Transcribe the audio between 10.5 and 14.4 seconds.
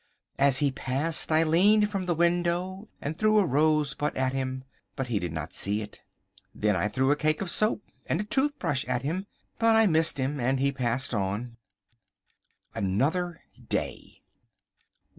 he passed on. Another Day.